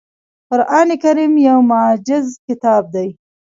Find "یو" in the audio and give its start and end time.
1.47-1.57